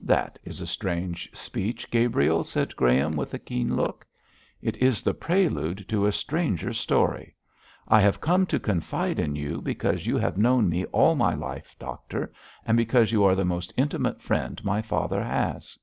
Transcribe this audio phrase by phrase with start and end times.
[0.00, 4.06] 'That is a strange speech, Gabriel,' said Graham, with a keen look.
[4.62, 7.36] 'It is the prelude to a stranger story!
[7.86, 11.76] I have come to confide in you because you have known me all my life,
[11.78, 12.32] doctor,
[12.64, 15.78] and because you are the most intimate friend my father has.'